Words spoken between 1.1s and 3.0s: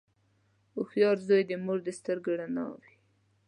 زوی د مور د سترګو رڼا وي.